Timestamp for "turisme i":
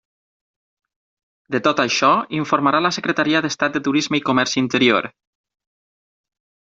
3.89-4.27